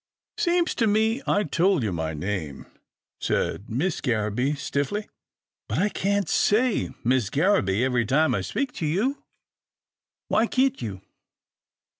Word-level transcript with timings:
"Seems 0.39 0.73
to 0.73 0.87
me 0.87 1.21
I 1.27 1.43
tole 1.43 1.83
you 1.83 1.91
my 1.91 2.15
name," 2.15 2.65
said 3.19 3.69
Miss 3.69 4.01
Garraby, 4.01 4.55
stiffly. 4.57 5.07
But 5.69 5.77
I 5.77 5.89
can't 5.89 6.27
say' 6.27 6.89
Miss 7.03 7.29
Garraby' 7.29 7.83
every 7.85 8.07
time 8.07 8.33
I 8.33 8.41
speak 8.41 8.71
to 8.81 8.87
you."" 8.87 9.21
Why 10.27 10.47
kint 10.47 10.81
you?" 10.81 11.01